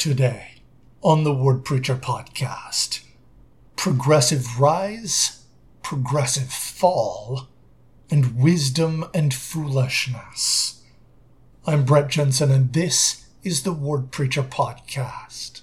[0.00, 0.62] Today
[1.02, 3.02] on the Word Preacher Podcast
[3.76, 5.44] Progressive Rise,
[5.82, 7.48] Progressive Fall,
[8.10, 10.82] and Wisdom and Foolishness.
[11.66, 15.60] I'm Brett Jensen, and this is the Word Preacher Podcast.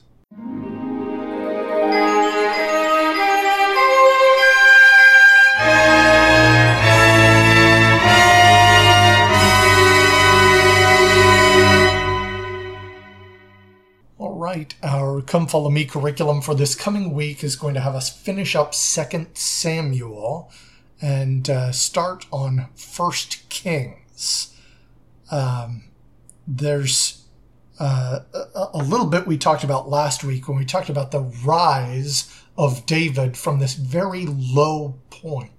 [14.57, 18.09] Right, our Come Follow Me curriculum for this coming week is going to have us
[18.09, 20.51] finish up Second Samuel
[20.99, 24.55] and uh, start on First Kings.
[25.29, 25.83] Um,
[26.47, 27.25] there's
[27.79, 31.21] uh, a, a little bit we talked about last week when we talked about the
[31.45, 35.51] rise of David from this very low point.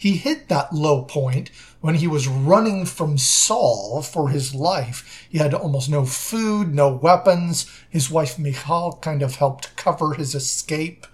[0.00, 1.50] He hit that low point
[1.82, 5.26] when he was running from Saul for his life.
[5.28, 7.70] He had almost no food, no weapons.
[7.90, 11.06] His wife Michal kind of helped cover his escape,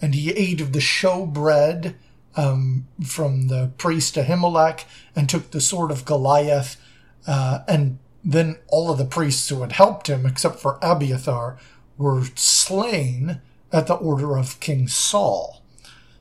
[0.00, 1.94] and he ate of the showbread
[2.34, 6.82] um, from the priest Ahimelech and took the sword of Goliath.
[7.24, 11.58] Uh, and then all of the priests who had helped him, except for Abiathar,
[11.96, 15.62] were slain at the order of King Saul.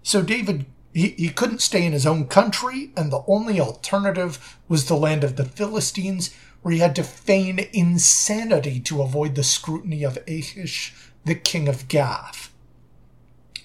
[0.04, 4.86] So David he, he couldn't stay in his own country, and the only alternative was
[4.86, 10.04] the land of the Philistines, where he had to feign insanity to avoid the scrutiny
[10.04, 10.94] of Achish,
[11.26, 12.52] the king of Gath.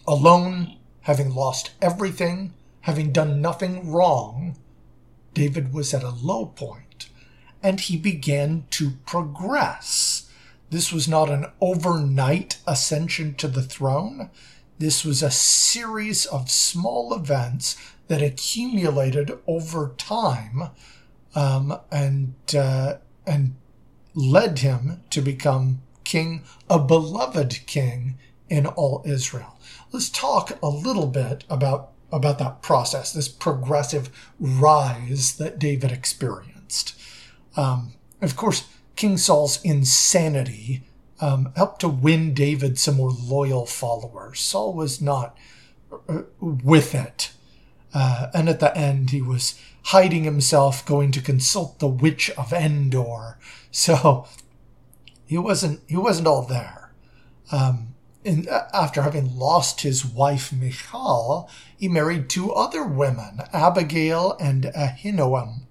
[0.07, 4.57] Alone, having lost everything, having done nothing wrong,
[5.35, 7.09] David was at a low point,
[7.63, 10.31] and he began to progress.
[10.71, 14.31] This was not an overnight ascension to the throne.
[14.79, 17.77] This was a series of small events
[18.09, 20.71] that accumulated over time
[21.35, 22.97] um, and uh,
[23.27, 23.57] and
[24.15, 28.19] led him to become king, a beloved king
[28.49, 29.59] in all Israel.
[29.93, 36.95] Let's talk a little bit about about that process, this progressive rise that David experienced.
[37.57, 40.83] Um, of course, King Saul's insanity
[41.21, 44.41] um, helped to win David some more loyal followers.
[44.41, 45.37] Saul was not
[46.09, 47.33] uh, with it.
[47.95, 52.53] Uh, and at the end, he was hiding himself, going to consult the witch of
[52.53, 53.39] Endor.
[53.73, 54.27] So
[55.27, 56.95] he wasn't he wasn't all there.
[57.53, 57.95] Um,
[58.25, 65.67] and after having lost his wife Michal, he married two other women, Abigail and Ahinoam.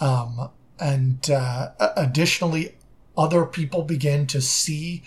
[0.00, 2.76] Um, and uh, additionally,
[3.16, 5.02] other people began to see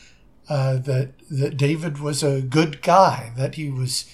[0.49, 4.05] uh, that that David was a good guy, that he was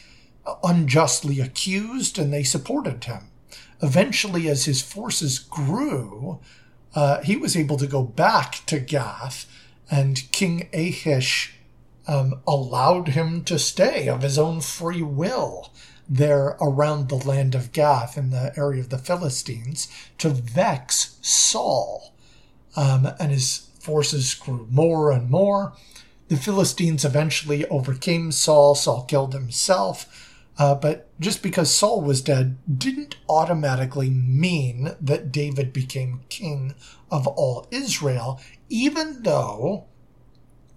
[0.64, 3.30] unjustly accused, and they supported him.
[3.82, 6.40] Eventually, as his forces grew,
[6.96, 9.46] uh, he was able to go back to Gath,
[9.90, 11.56] and King Achish
[12.08, 15.72] um, allowed him to stay of his own free will
[16.08, 22.14] there around the land of Gath in the area of the Philistines to vex Saul.
[22.76, 25.74] Um, and his forces grew more and more.
[26.28, 28.76] The Philistines eventually overcame Saul.
[28.76, 30.06] Saul killed himself.
[30.60, 36.76] Uh, but just because Saul was dead didn't automatically mean that David became king
[37.10, 38.40] of all Israel,
[38.70, 39.86] even though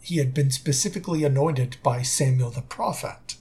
[0.01, 3.37] he had been specifically anointed by Samuel the prophet.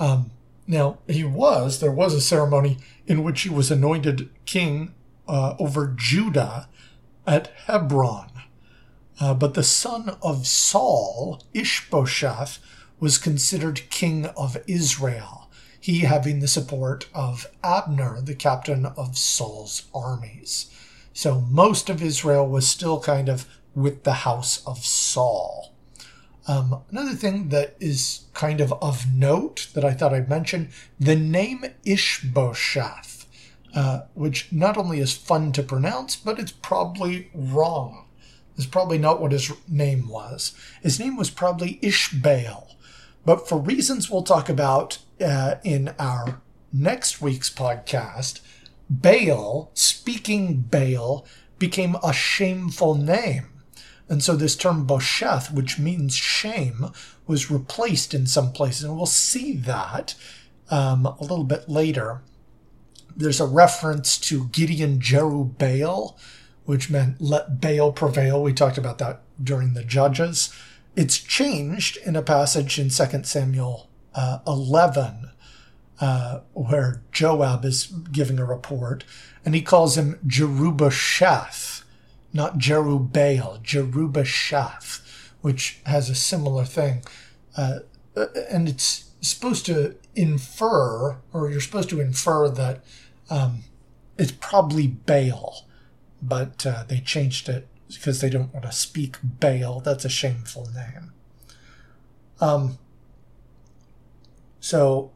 [0.00, 0.32] Um,
[0.66, 4.92] now, he was, there was a ceremony in which he was anointed king
[5.28, 6.68] uh, over Judah
[7.26, 8.30] at Hebron.
[9.20, 12.58] Uh, but the son of Saul, Ishbosheth,
[13.00, 19.86] was considered king of Israel, he having the support of Abner, the captain of Saul's
[19.94, 20.70] armies.
[21.12, 25.72] So most of Israel was still kind of with the house of Saul.
[26.46, 31.16] Um, another thing that is kind of of note that I thought I'd mention the
[31.16, 33.26] name Ishbosheth,
[33.74, 38.06] uh, which not only is fun to pronounce, but it's probably wrong
[38.58, 40.52] is probably not what his name was.
[40.82, 42.74] His name was probably Ishbaal.
[43.24, 46.40] But for reasons we'll talk about uh, in our
[46.72, 48.40] next week's podcast,
[48.90, 51.26] Baal, speaking Baal,
[51.58, 53.46] became a shameful name.
[54.08, 56.90] And so this term Bosheth, which means shame,
[57.26, 58.84] was replaced in some places.
[58.84, 60.14] And we'll see that
[60.70, 62.22] um, a little bit later.
[63.14, 66.16] There's a reference to Gideon Jerubbaal,
[66.68, 68.42] which meant let Baal prevail.
[68.42, 70.54] We talked about that during the Judges.
[70.94, 75.30] It's changed in a passage in 2 Samuel uh, 11,
[75.98, 79.04] uh, where Joab is giving a report,
[79.46, 81.84] and he calls him Jerubasheth,
[82.34, 85.00] not Jerubbaal, Jerubasheth,
[85.40, 87.02] which has a similar thing.
[87.56, 87.78] Uh,
[88.50, 92.84] and it's supposed to infer, or you're supposed to infer that
[93.30, 93.62] um,
[94.18, 95.64] it's probably Baal,
[96.22, 99.80] but uh, they changed it because they don't want to speak Baal.
[99.80, 101.12] That's a shameful name.
[102.40, 102.78] Um,
[104.60, 105.12] so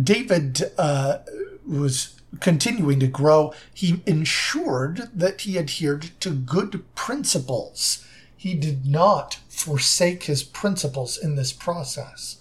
[0.00, 1.18] David uh,
[1.66, 3.52] was continuing to grow.
[3.72, 8.06] He ensured that he adhered to good principles.
[8.36, 12.38] He did not forsake his principles in this process.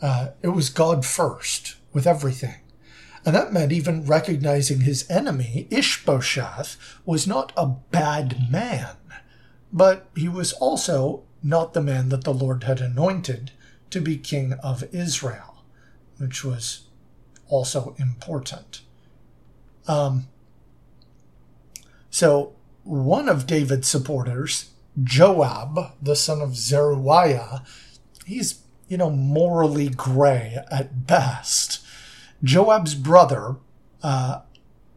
[0.00, 2.60] Uh, it was God first with everything.
[3.24, 8.96] And that meant even recognizing his enemy, Ishbosheth, was not a bad man,
[9.72, 13.52] but he was also not the man that the Lord had anointed
[13.90, 15.64] to be king of Israel,
[16.18, 16.86] which was
[17.48, 18.82] also important.
[19.86, 20.28] Um,
[22.10, 24.70] so, one of David's supporters,
[25.02, 27.64] Joab, the son of Zeruiah,
[28.24, 31.84] he's, you know, morally gray at best.
[32.42, 33.56] Joab's brother,
[34.02, 34.40] uh,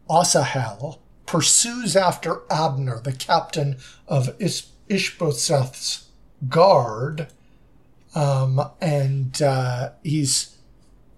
[0.08, 3.76] Asahel, pursues after Abner, the captain
[4.08, 6.08] of Ish- Ishbosheth's
[6.48, 7.28] guard,
[8.14, 10.56] um, and uh, he's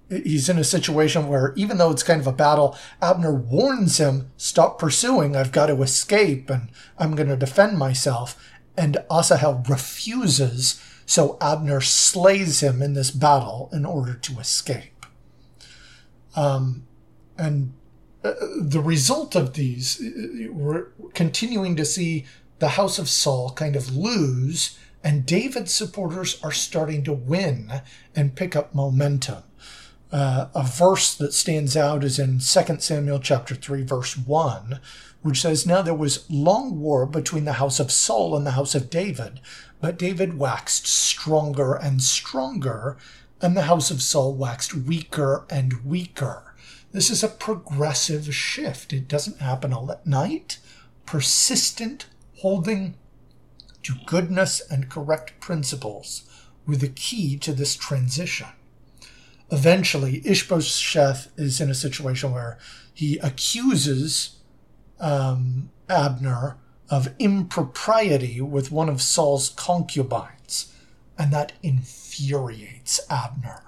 [0.09, 4.31] he's in a situation where even though it's kind of a battle, Abner warns him,
[4.37, 5.37] "Stop pursuing!
[5.37, 8.41] I've got to escape, and I'm going to defend myself."
[8.77, 14.96] And Asahel refuses, so Abner slays him in this battle in order to escape.
[16.37, 16.87] Um,
[17.37, 17.73] and
[18.23, 22.25] uh, the result of these, uh, we're continuing to see
[22.59, 27.83] the House of Saul kind of lose, and David's supporters are starting to win
[28.15, 29.43] and pick up momentum.
[30.13, 32.41] Uh, a verse that stands out is in 2
[32.79, 34.79] Samuel chapter 3 verse 1
[35.23, 38.77] which says now there was long war between the house of Saul and the house
[38.77, 39.41] of David
[39.81, 42.97] but David waxed stronger and stronger
[43.41, 46.55] and the house of Saul waxed weaker and weaker.
[46.93, 48.93] This is a progressive shift.
[48.93, 50.59] It doesn't happen all at night.
[51.05, 52.07] Persistent
[52.39, 52.95] holding
[53.83, 56.23] to goodness and correct principles
[56.67, 58.49] were the key to this transition.
[59.51, 62.59] Eventually Ishbosheth is in a situation where
[62.93, 64.37] he accuses
[64.99, 66.57] um, Abner
[66.91, 70.73] of impropriety with one of Saul's concubines,
[71.19, 73.63] and that infuriates Abner.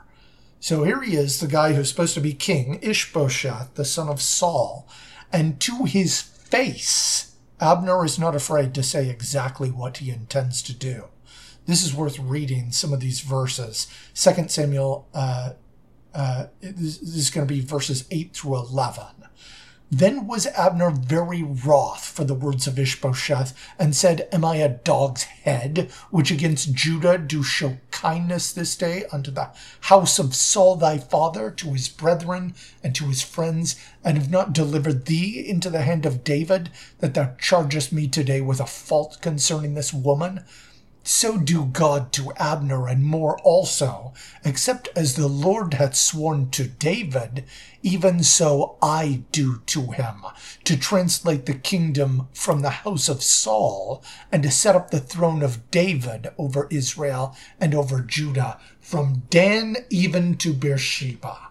[0.60, 4.20] So here he is, the guy who's supposed to be king, Ishbosheth, the son of
[4.20, 4.88] Saul,
[5.32, 10.74] and to his face, Abner is not afraid to say exactly what he intends to
[10.74, 11.04] do.
[11.66, 13.86] This is worth reading some of these verses.
[14.14, 15.50] 2 Samuel uh,
[16.14, 19.04] uh, this is going to be verses 8 through 11.
[19.90, 24.68] Then was Abner very wroth for the words of Ishbosheth, and said, Am I a
[24.68, 29.50] dog's head, which against Judah do show kindness this day unto the
[29.82, 32.54] house of Saul thy father, to his brethren
[32.84, 37.14] and to his friends, and have not delivered thee into the hand of David, that
[37.14, 40.44] thou chargest me today with a fault concerning this woman?
[41.08, 44.12] So do God to Abner and more also,
[44.44, 47.44] except as the Lord hath sworn to David,
[47.82, 50.26] even so I do to him,
[50.64, 55.42] to translate the kingdom from the house of Saul, and to set up the throne
[55.42, 61.48] of David over Israel and over Judah, from Dan even to Beersheba.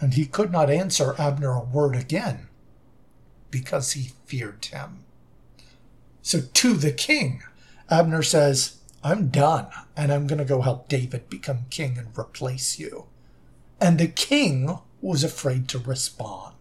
[0.00, 2.48] And he could not answer Abner a word again,
[3.50, 5.04] because he feared him.
[6.20, 7.42] So to the king,
[7.90, 12.78] Abner says, I'm done, and I'm going to go help David become king and replace
[12.78, 13.06] you.
[13.80, 16.54] And the king was afraid to respond.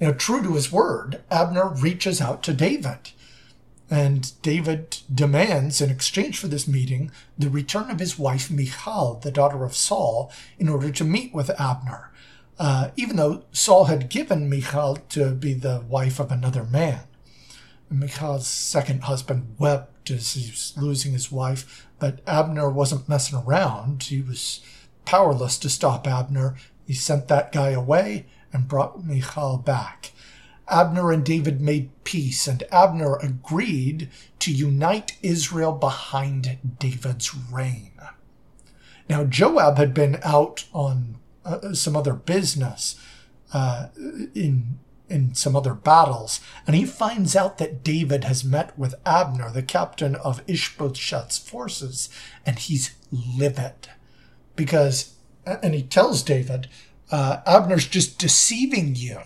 [0.00, 3.12] Now, true to his word, Abner reaches out to David.
[3.88, 9.30] And David demands, in exchange for this meeting, the return of his wife Michal, the
[9.30, 12.10] daughter of Saul, in order to meet with Abner.
[12.58, 17.02] Uh, even though Saul had given Michal to be the wife of another man.
[17.90, 24.04] Michal's second husband wept as he was losing his wife, but Abner wasn't messing around.
[24.04, 24.60] He was
[25.04, 26.56] powerless to stop Abner.
[26.86, 30.12] He sent that guy away and brought Michal back.
[30.68, 37.92] Abner and David made peace, and Abner agreed to unite Israel behind David's reign.
[39.08, 42.96] Now, Joab had been out on uh, some other business
[43.52, 43.88] uh,
[44.34, 44.78] in
[45.12, 49.62] in some other battles, and he finds out that David has met with Abner, the
[49.62, 52.08] captain of Ishbosheth's forces,
[52.46, 53.88] and he's livid
[54.56, 55.14] because,
[55.44, 56.68] and he tells David,
[57.10, 59.18] uh, Abner's just deceiving you.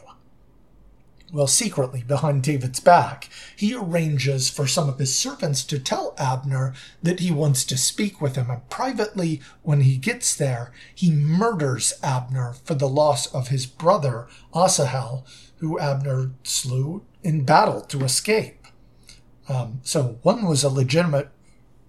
[1.33, 6.73] Well, secretly behind David's back, he arranges for some of his servants to tell Abner
[7.03, 8.49] that he wants to speak with him.
[8.49, 14.29] And privately, when he gets there, he murders Abner for the loss of his brother,
[14.55, 18.67] Asahel, who Abner slew in battle to escape.
[19.49, 21.31] Um, so one was a legitimate,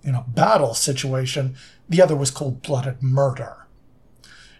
[0.03, 1.55] you know, battle situation.
[1.87, 3.66] The other was cold-blooded murder.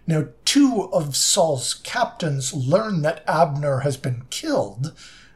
[0.08, 4.94] Now, two of Saul's captains learn that Abner has been killed,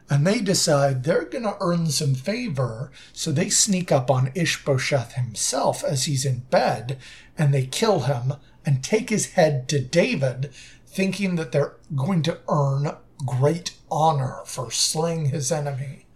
[0.08, 5.12] and they decide they're going to earn some favor, so they sneak up on Ishbosheth
[5.12, 6.98] himself as he's in bed,
[7.36, 8.32] and they kill him
[8.64, 10.50] and take his head to David,
[10.86, 16.06] thinking that they're going to earn great honor for slaying his enemy.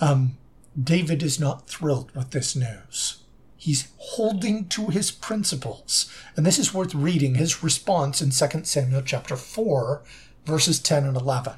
[0.00, 0.38] Um,
[0.80, 3.22] David is not thrilled with this news.
[3.60, 6.10] He's holding to his principles.
[6.36, 10.02] And this is worth reading his response in 2 Samuel chapter 4,
[10.46, 11.54] verses 10 and 11.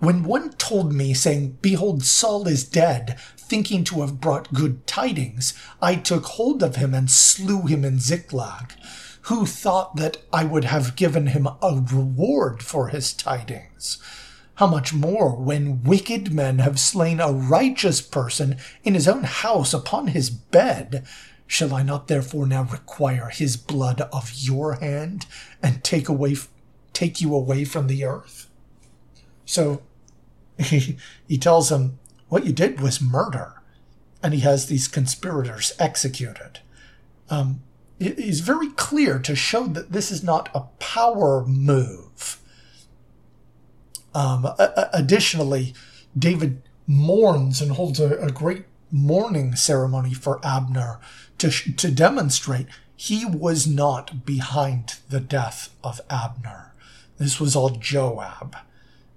[0.00, 5.54] When one told me, saying, Behold, Saul is dead, thinking to have brought good tidings,
[5.80, 8.74] I took hold of him and slew him in Ziklag.
[9.22, 13.98] Who thought that I would have given him a reward for his tidings?
[14.60, 19.72] How much more when wicked men have slain a righteous person in his own house
[19.72, 21.06] upon his bed?
[21.46, 25.24] Shall I not therefore now require his blood of your hand
[25.62, 26.36] and take away
[26.92, 28.50] take you away from the earth?
[29.46, 29.80] So
[30.58, 31.98] he, he tells him,
[32.28, 33.62] What you did was murder.
[34.22, 36.60] And he has these conspirators executed.
[37.30, 37.62] Um,
[37.98, 42.39] it is very clear to show that this is not a power move.
[44.14, 44.46] Um,
[44.92, 45.74] additionally,
[46.18, 50.98] David mourns and holds a, a, great mourning ceremony for Abner
[51.38, 56.74] to, to demonstrate he was not behind the death of Abner.
[57.18, 58.56] This was all Joab.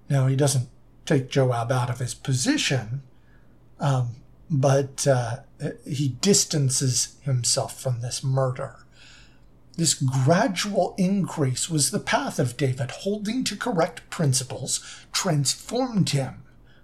[0.08, 0.68] Now, he doesn't
[1.04, 3.02] take Joab out of his position,
[3.80, 4.16] um,
[4.48, 5.38] but uh,
[5.86, 8.83] he distances himself from this murder.
[9.76, 14.80] This gradual increase was the path of David, holding to correct principles,
[15.12, 16.42] transformed him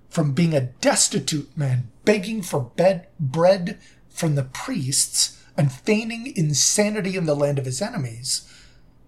[0.09, 3.79] from being a destitute man, begging for bed, bread
[4.09, 8.43] from the priests, and feigning insanity in the land of his enemies,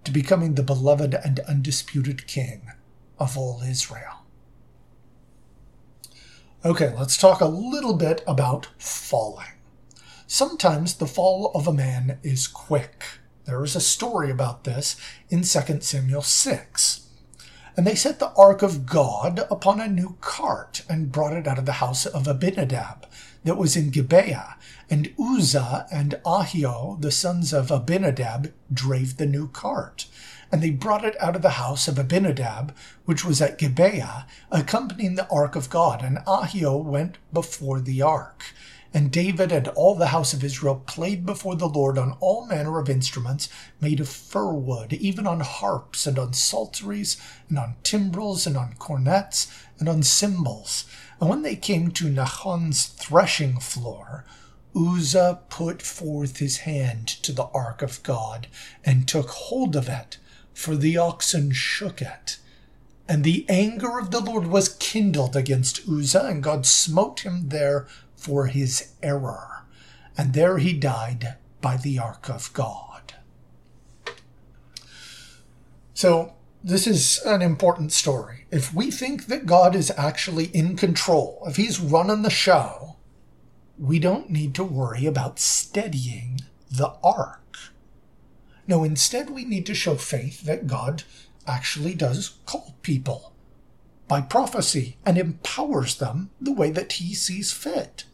[0.04, 2.70] to becoming the beloved and undisputed king
[3.18, 4.24] of all Israel.
[6.64, 9.58] Okay, let's talk a little bit about falling.
[10.28, 13.04] Sometimes the fall of a man is quick
[13.44, 14.96] there is a story about this
[15.28, 17.08] in 2 Samuel 6.
[17.76, 21.58] And they set the ark of God upon a new cart and brought it out
[21.58, 23.06] of the house of Abinadab
[23.44, 24.56] that was in Gibeah.
[24.90, 30.06] And Uzzah and Ahio, the sons of Abinadab, drave the new cart.
[30.52, 32.74] And they brought it out of the house of Abinadab,
[33.06, 36.02] which was at Gibeah, accompanying the ark of God.
[36.02, 38.44] And Ahio went before the ark.
[38.94, 42.78] And David and all the house of Israel played before the Lord on all manner
[42.78, 43.48] of instruments
[43.80, 47.16] made of fir wood, even on harps and on psalteries
[47.48, 50.84] and on timbrels and on cornets and on cymbals.
[51.20, 54.24] And when they came to Nachon's threshing floor,
[54.76, 58.46] Uzzah put forth his hand to the ark of God
[58.84, 60.18] and took hold of it,
[60.52, 62.38] for the oxen shook it.
[63.08, 67.86] And the anger of the Lord was kindled against Uzzah, and God smote him there
[68.22, 69.64] for his error,
[70.16, 73.14] and there he died by the ark of God.
[75.92, 78.46] So, this is an important story.
[78.52, 82.96] If we think that God is actually in control, if he's running the show,
[83.76, 87.58] we don't need to worry about steadying the ark.
[88.68, 91.02] No, instead, we need to show faith that God
[91.44, 93.32] actually does call people
[94.06, 98.04] by prophecy and empowers them the way that he sees fit.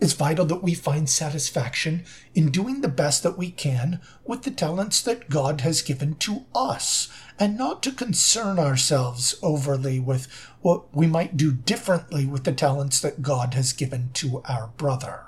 [0.00, 4.50] It's vital that we find satisfaction in doing the best that we can with the
[4.50, 7.08] talents that God has given to us,
[7.38, 10.26] and not to concern ourselves overly with
[10.60, 15.24] what we might do differently with the talents that God has given to our brother.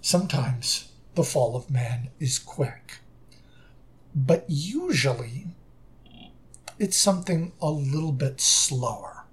[0.00, 2.98] Sometimes the fall of man is quick,
[4.14, 5.46] but usually
[6.78, 9.24] it's something a little bit slower.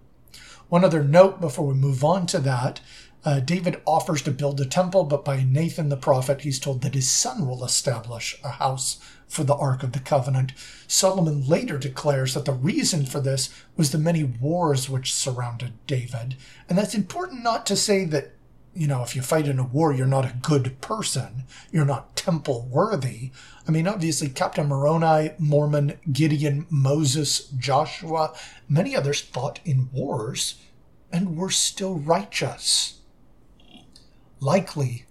[0.70, 2.80] One other note before we move on to that
[3.26, 6.96] uh, David offers to build a temple, but by Nathan the prophet, he's told that
[6.96, 10.54] his son will establish a house for the Ark of the Covenant.
[10.88, 16.36] Solomon later declares that the reason for this was the many wars which surrounded David.
[16.68, 18.32] And that's important not to say that
[18.74, 21.44] you know, if you fight in a war, you're not a good person.
[21.72, 23.32] You're not temple worthy.
[23.68, 28.34] I mean, obviously, Captain Moroni, Mormon, Gideon, Moses, Joshua,
[28.70, 30.56] many others fought in wars
[31.12, 32.99] and were still righteous.
[34.40, 35.06] Likely,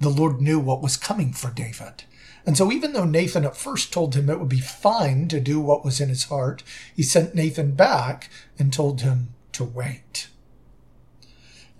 [0.00, 2.04] the Lord knew what was coming for David.
[2.46, 5.60] And so, even though Nathan at first told him it would be fine to do
[5.60, 6.62] what was in his heart,
[6.94, 8.28] he sent Nathan back
[8.58, 10.28] and told him to wait.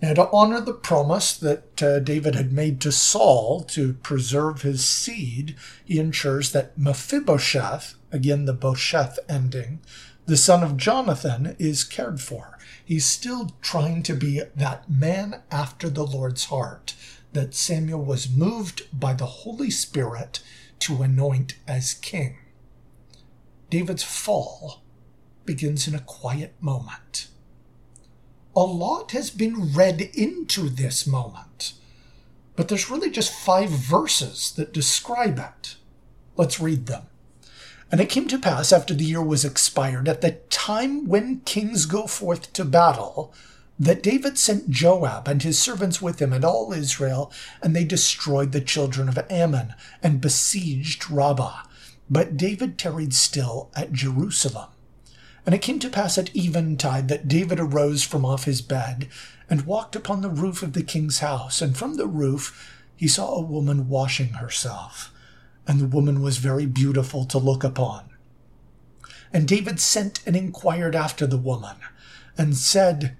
[0.01, 4.83] Now, to honor the promise that uh, David had made to Saul to preserve his
[4.83, 9.79] seed, he ensures that Mephibosheth, again the Bosheth ending,
[10.25, 12.54] the son of Jonathan, is cared for.
[12.85, 16.93] He's still trying to be that man after the Lord's heart
[17.33, 20.39] that Samuel was moved by the Holy Spirit
[20.79, 22.37] to anoint as king.
[23.71, 24.83] David's fall
[25.45, 27.27] begins in a quiet moment.
[28.55, 31.73] A lot has been read into this moment,
[32.55, 35.75] but there's really just five verses that describe it.
[36.37, 37.07] Let's read them.
[37.91, 41.85] And it came to pass after the year was expired, at the time when kings
[41.85, 43.33] go forth to battle,
[43.77, 48.51] that David sent Joab and his servants with him and all Israel, and they destroyed
[48.51, 51.63] the children of Ammon and besieged Rabbah.
[52.09, 54.69] But David tarried still at Jerusalem.
[55.45, 59.07] And it came to pass at eventide that David arose from off his bed
[59.49, 63.35] and walked upon the roof of the king's house, and from the roof he saw
[63.35, 65.11] a woman washing herself,
[65.67, 68.05] and the woman was very beautiful to look upon.
[69.33, 71.75] And David sent and inquired after the woman,
[72.37, 73.17] and said,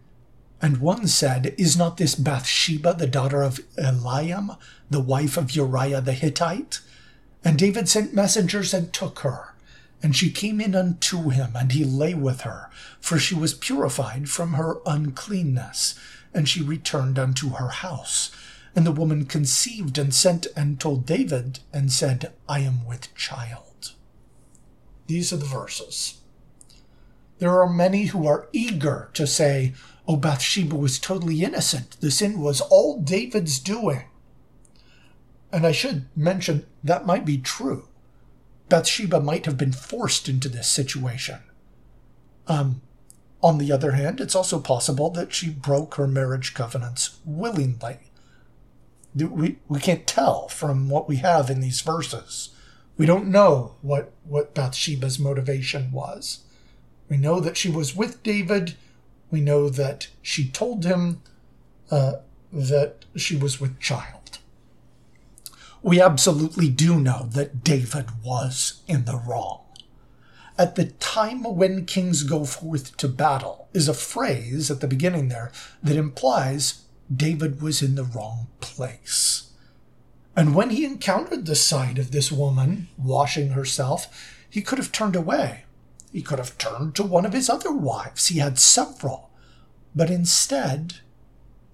[0.62, 4.58] and one said, Is not this Bathsheba the daughter of Eliam,
[4.90, 6.80] the wife of Uriah the Hittite?
[7.44, 9.54] And David sent messengers and took her.
[10.02, 14.30] And she came in unto him, and he lay with her, for she was purified
[14.30, 15.96] from her uncleanness.
[16.34, 18.32] And she returned unto her house.
[18.76, 23.94] And the woman conceived and sent and told David, and said, I am with child.
[25.08, 26.20] These are the verses.
[27.40, 29.74] There are many who are eager to say,
[30.08, 31.98] Oh, Bathsheba was totally innocent.
[32.00, 34.04] The sin was all David's doing.
[35.52, 37.88] And I should mention that might be true.
[38.70, 41.40] Bathsheba might have been forced into this situation.
[42.48, 42.82] Um,
[43.42, 47.98] on the other hand, it's also possible that she broke her marriage covenants willingly.
[49.16, 52.50] We, we can't tell from what we have in these verses.
[52.98, 56.44] We don't know what, what Bathsheba's motivation was.
[57.10, 58.76] We know that she was with David
[59.32, 61.22] we know that she told him
[61.92, 62.14] uh,
[62.52, 64.40] that she was with child.
[65.82, 69.62] We absolutely do know that David was in the wrong.
[70.58, 75.28] At the time when kings go forth to battle is a phrase at the beginning
[75.28, 75.52] there
[75.84, 79.52] that implies David was in the wrong place.
[80.36, 85.16] And when he encountered the sight of this woman washing herself, he could have turned
[85.16, 85.64] away.
[86.12, 88.28] He could have turned to one of his other wives.
[88.28, 89.30] He had several.
[89.96, 90.96] But instead,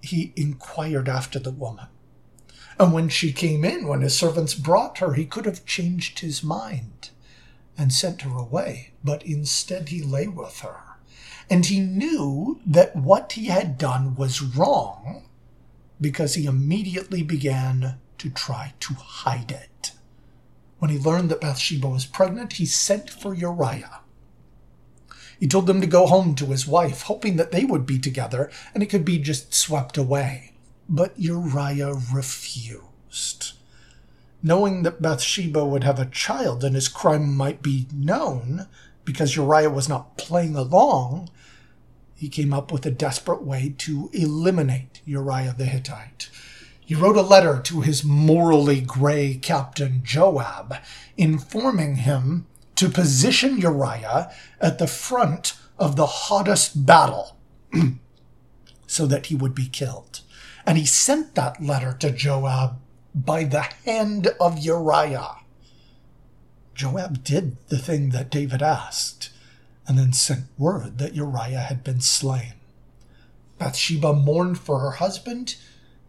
[0.00, 1.86] he inquired after the woman.
[2.78, 6.42] And when she came in, when his servants brought her, he could have changed his
[6.42, 7.10] mind
[7.76, 8.92] and sent her away.
[9.04, 10.81] But instead, he lay with her.
[11.52, 15.24] And he knew that what he had done was wrong
[16.00, 19.92] because he immediately began to try to hide it.
[20.78, 24.00] When he learned that Bathsheba was pregnant, he sent for Uriah.
[25.38, 28.50] He told them to go home to his wife, hoping that they would be together
[28.72, 30.54] and it could be just swept away.
[30.88, 33.52] But Uriah refused.
[34.42, 38.68] Knowing that Bathsheba would have a child and his crime might be known,
[39.04, 41.28] because Uriah was not playing along,
[42.22, 46.30] he came up with a desperate way to eliminate Uriah the Hittite.
[46.78, 50.76] He wrote a letter to his morally gray captain Joab,
[51.16, 57.38] informing him to position Uriah at the front of the hottest battle
[58.86, 60.20] so that he would be killed.
[60.64, 62.78] And he sent that letter to Joab
[63.16, 65.38] by the hand of Uriah.
[66.76, 69.31] Joab did the thing that David asked
[69.86, 72.54] and then sent word that Uriah had been slain.
[73.58, 75.56] Bathsheba mourned for her husband,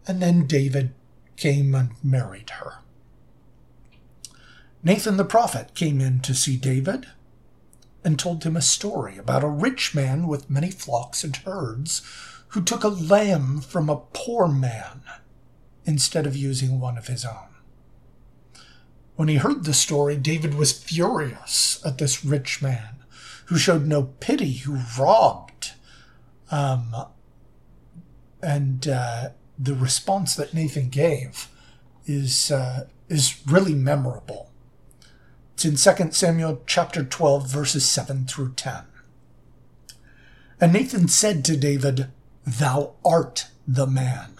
[0.08, 0.94] and then David
[1.36, 2.80] came and married her.
[4.84, 7.08] Nathan the prophet came in to see David
[8.04, 12.02] and told him a story about a rich man with many flocks and herds
[12.50, 15.02] who took a lamb from a poor man
[15.86, 17.56] instead of using one of his own.
[19.16, 23.03] When he heard the story, David was furious at this rich man
[23.46, 25.74] who showed no pity, who robbed.
[26.52, 26.96] Um,
[28.42, 31.48] and uh, the response that Nathan gave
[32.06, 34.50] is uh, is really memorable.
[35.54, 38.84] It's in 2 Samuel chapter 12 verses 7 through 10.
[40.60, 42.08] And Nathan said to David,
[42.46, 44.34] Thou art the man.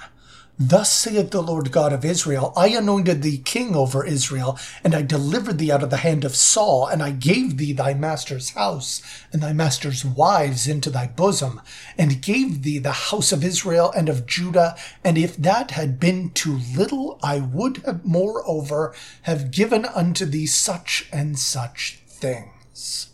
[0.60, 5.02] Thus saith the Lord God of Israel I anointed thee king over Israel, and I
[5.02, 9.02] delivered thee out of the hand of Saul, and I gave thee thy master's house,
[9.32, 11.60] and thy master's wives into thy bosom,
[11.98, 14.76] and gave thee the house of Israel and of Judah.
[15.04, 20.46] And if that had been too little, I would have moreover have given unto thee
[20.46, 23.10] such and such things.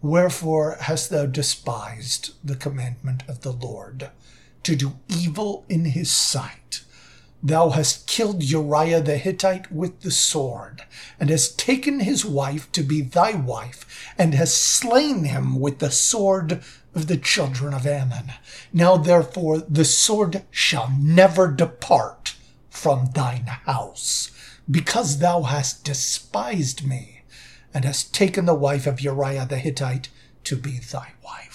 [0.00, 4.12] Wherefore hast thou despised the commandment of the Lord?
[4.62, 6.82] To do evil in his sight.
[7.42, 10.82] Thou hast killed Uriah the Hittite with the sword,
[11.20, 15.92] and hast taken his wife to be thy wife, and hast slain him with the
[15.92, 16.60] sword
[16.94, 18.32] of the children of Ammon.
[18.72, 22.34] Now therefore the sword shall never depart
[22.70, 24.32] from thine house,
[24.68, 27.22] because thou hast despised me,
[27.72, 30.08] and hast taken the wife of Uriah the Hittite
[30.42, 31.47] to be thy wife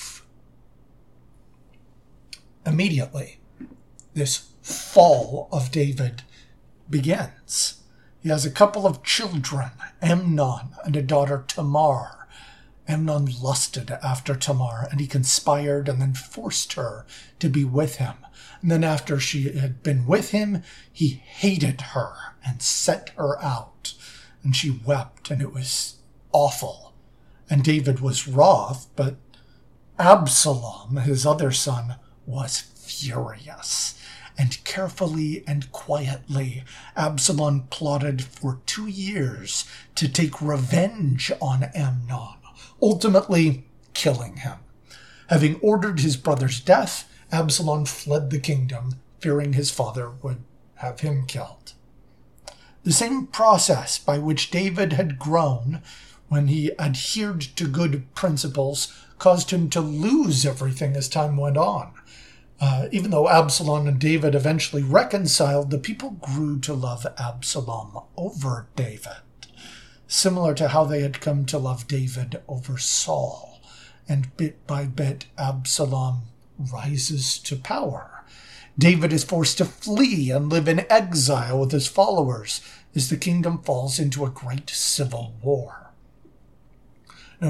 [2.66, 3.40] immediately
[4.14, 6.24] this fall of David
[6.90, 7.82] begins.
[8.22, 9.72] He has a couple of children,
[10.02, 12.28] Amnon and a daughter Tamar.
[12.88, 17.06] Amnon lusted after Tamar, and he conspired and then forced her
[17.40, 18.16] to be with him.
[18.62, 22.14] And then, after she had been with him, he hated her
[22.46, 23.94] and set her out.
[24.44, 25.96] And she wept, and it was
[26.32, 26.94] awful.
[27.50, 29.16] And David was wroth, but
[30.00, 34.00] Absalom, his other son, was furious.
[34.38, 36.64] And carefully and quietly,
[36.96, 42.38] Absalom plotted for two years to take revenge on Amnon,
[42.82, 44.58] ultimately killing him.
[45.28, 50.44] Having ordered his brother's death, Absalom fled the kingdom, fearing his father would
[50.76, 51.74] have him killed.
[52.84, 55.82] The same process by which David had grown
[56.34, 61.94] when he adhered to good principles caused him to lose everything as time went on.
[62.60, 68.66] Uh, even though Absalom and David eventually reconciled, the people grew to love Absalom over
[68.76, 69.22] David,
[70.08, 73.62] similar to how they had come to love David over Saul.
[74.10, 76.24] And bit by bit, Absalom
[76.58, 78.24] rises to power.
[78.76, 82.60] David is forced to flee and live in exile with his followers
[82.96, 85.83] as the kingdom falls into a great civil war.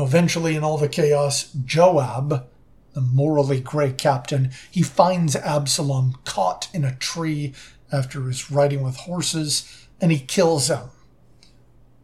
[0.01, 2.47] Eventually, in all the chaos, Joab,
[2.93, 7.53] the morally grey captain, he finds Absalom caught in a tree
[7.91, 10.89] after his riding with horses, and he kills him.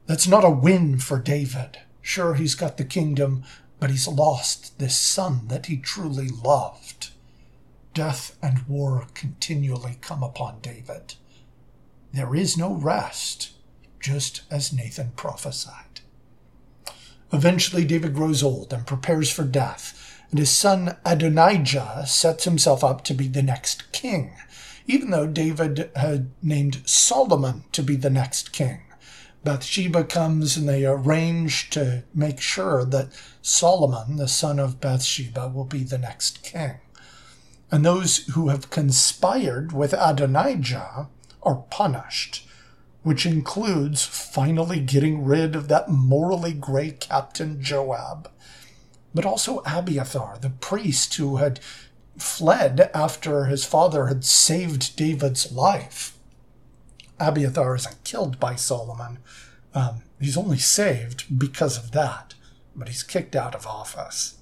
[0.05, 1.79] That's not a win for David.
[2.01, 3.43] Sure, he's got the kingdom,
[3.79, 7.09] but he's lost this son that he truly loved.
[7.93, 11.15] Death and war continually come upon David.
[12.13, 13.51] There is no rest,
[13.99, 16.01] just as Nathan prophesied.
[17.31, 23.03] Eventually, David grows old and prepares for death and his son Adonijah sets himself up
[23.05, 24.35] to be the next king,
[24.85, 28.81] even though David had named Solomon to be the next king.
[29.43, 33.09] Bathsheba comes and they arrange to make sure that
[33.41, 36.75] Solomon, the son of Bathsheba, will be the next king.
[37.71, 41.07] And those who have conspired with Adonijah
[41.41, 42.47] are punished,
[43.03, 48.29] which includes finally getting rid of that morally gray Captain Joab
[49.13, 51.59] but also Abiathar, the priest who had
[52.17, 56.17] fled after his father had saved David's life.
[57.19, 59.19] Abiathar isn't killed by Solomon.
[59.73, 62.33] Um, he's only saved because of that,
[62.75, 64.37] but he's kicked out of office.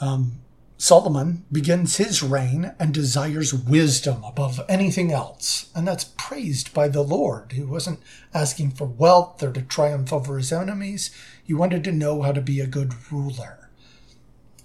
[0.00, 0.40] Um,
[0.80, 7.02] Solomon begins his reign and desires wisdom above anything else, and that's praised by the
[7.02, 7.50] Lord.
[7.50, 7.98] He wasn't
[8.32, 11.10] asking for wealth or to triumph over his enemies.
[11.42, 13.70] He wanted to know how to be a good ruler.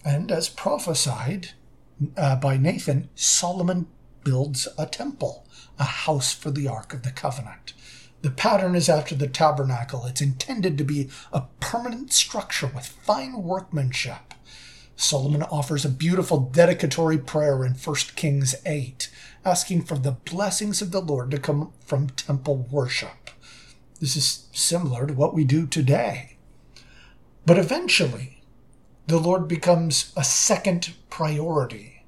[0.06, 1.50] And as prophesied
[2.16, 3.88] uh, by Nathan, Solomon
[4.24, 5.48] builds a temple,
[5.80, 7.74] a house for the Ark of the Covenant.
[8.22, 10.06] The pattern is after the tabernacle.
[10.06, 14.33] It's intended to be a permanent structure with fine workmanship.
[14.96, 19.10] Solomon offers a beautiful dedicatory prayer in 1 Kings 8,
[19.44, 23.30] asking for the blessings of the Lord to come from temple worship.
[24.00, 26.38] This is similar to what we do today.
[27.46, 28.42] But eventually,
[29.08, 32.04] the Lord becomes a second priority.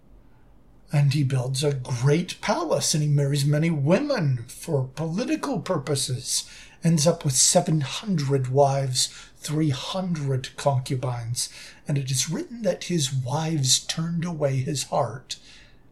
[0.94, 6.50] And he builds a great palace and he marries many women for political purposes,
[6.86, 11.50] ends up with 700 wives, 300 concubines,
[11.88, 15.38] and it is written that his wives turned away his heart,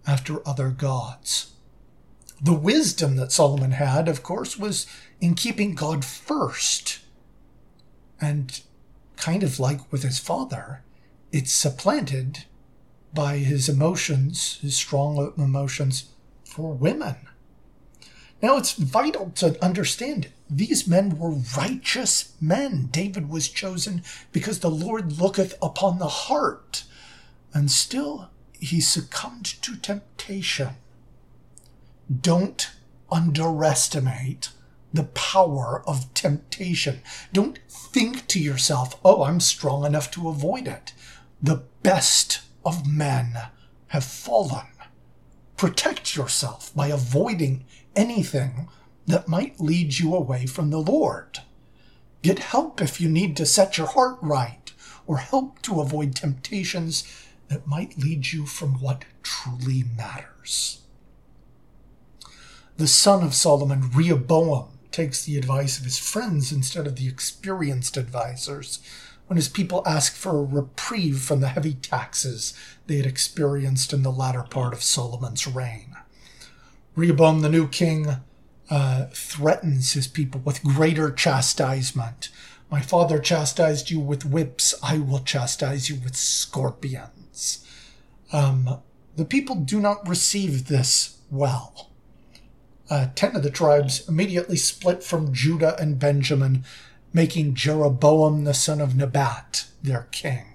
[0.05, 1.51] after other gods.
[2.41, 4.85] The wisdom that Solomon had, of course, was
[5.21, 6.99] in keeping God first.
[8.19, 8.61] And
[9.15, 10.83] kind of like with his father,
[11.31, 12.45] it's supplanted
[13.13, 16.09] by his emotions, his strong emotions
[16.43, 17.15] for women.
[18.41, 22.89] Now, it's vital to understand these men were righteous men.
[22.91, 26.83] David was chosen because the Lord looketh upon the heart.
[27.53, 28.29] And still,
[28.59, 30.75] he succumbed to temptation.
[32.21, 32.71] Don't
[33.11, 34.49] underestimate
[34.93, 37.01] the power of temptation.
[37.31, 40.93] Don't think to yourself, oh, I'm strong enough to avoid it.
[41.41, 43.37] The best of men
[43.87, 44.67] have fallen.
[45.57, 48.67] Protect yourself by avoiding anything
[49.07, 51.39] that might lead you away from the Lord.
[52.21, 54.71] Get help if you need to set your heart right,
[55.05, 57.03] or help to avoid temptations
[57.49, 60.79] that might lead you from what truly matters.
[62.77, 67.97] The son of Solomon, Rehoboam, takes the advice of his friends instead of the experienced
[67.97, 68.79] advisers
[69.27, 72.53] when his people ask for a reprieve from the heavy taxes
[72.87, 75.95] they had experienced in the latter part of Solomon's reign.
[76.95, 78.17] Rehoboam, the new king,
[78.73, 82.29] uh, threatens his people with greater chastisement.
[82.71, 87.63] My father chastised you with whips, I will chastise you with scorpions.
[88.31, 88.79] Um,
[89.15, 91.91] the people do not receive this well.
[92.89, 96.65] Uh, ten of the tribes immediately split from Judah and Benjamin,
[97.13, 100.52] making Jeroboam the son of Nebat their king.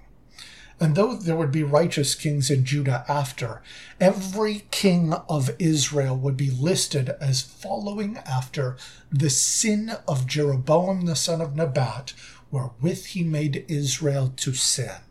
[0.81, 3.61] And though there would be righteous kings in Judah after,
[3.99, 8.77] every king of Israel would be listed as following after
[9.11, 12.13] the sin of Jeroboam the son of Nebat,
[12.49, 15.01] wherewith he made Israel to sin.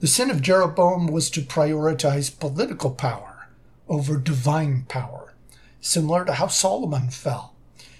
[0.00, 3.48] The sin of Jeroboam was to prioritize political power
[3.88, 5.34] over divine power,
[5.80, 7.54] similar to how Solomon fell.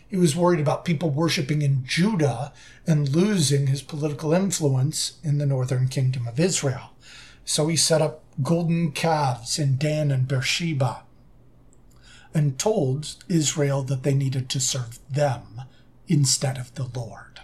[0.09, 2.53] He was worried about people worshiping in Judah
[2.87, 6.90] and losing his political influence in the northern kingdom of Israel.
[7.44, 11.03] So he set up golden calves in Dan and Beersheba
[12.33, 15.62] and told Israel that they needed to serve them
[16.07, 17.40] instead of the Lord.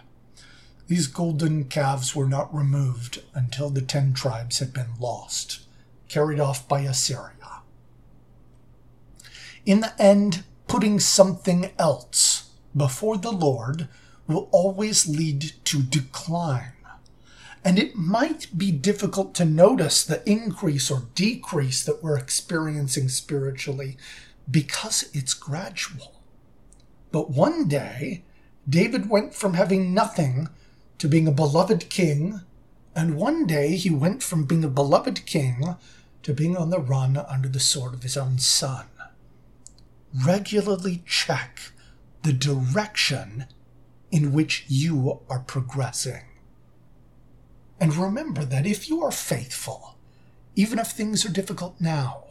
[0.87, 5.61] These golden calves were not removed until the ten tribes had been lost,
[6.09, 7.63] carried off by Assyria.
[9.65, 13.89] In the end, putting something else before the Lord
[14.27, 16.73] will always lead to decline.
[17.65, 23.97] And it might be difficult to notice the increase or decrease that we're experiencing spiritually
[24.51, 26.21] because it's gradual.
[27.11, 28.25] But one day,
[28.69, 30.49] David went from having nothing
[30.99, 32.41] to being a beloved king,
[32.95, 35.77] and one day he went from being a beloved king
[36.23, 38.87] to being on the run under the sword of his own son.
[40.25, 41.73] Regularly check
[42.25, 43.47] the direction
[44.11, 46.23] in which you are progressing.
[47.79, 49.97] And remember that if you are faithful,
[50.57, 52.25] even if things are difficult now,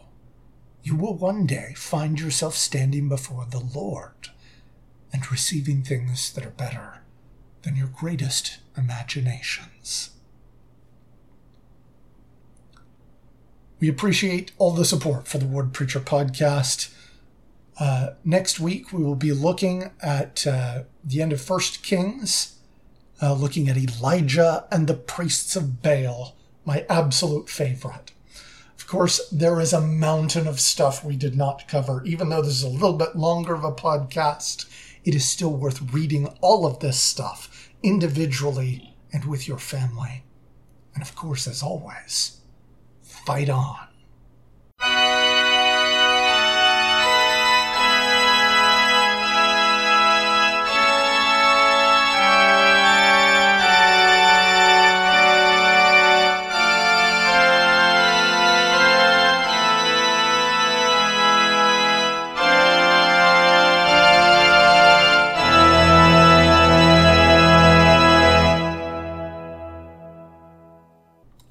[0.81, 4.29] you will one day find yourself standing before the Lord
[5.13, 7.03] and receiving things that are better
[7.61, 10.09] than your greatest imaginations.
[13.79, 16.91] We appreciate all the support for the Word Preacher podcast.
[17.79, 22.59] Uh, next week, we will be looking at uh, the end of First Kings,
[23.21, 28.11] uh, looking at Elijah and the priests of Baal, my absolute favorite.
[28.77, 32.03] Of course, there is a mountain of stuff we did not cover.
[32.05, 34.65] Even though this is a little bit longer of a podcast,
[35.03, 40.23] it is still worth reading all of this stuff individually and with your family.
[40.93, 42.41] And of course, as always,
[43.01, 43.77] fight on.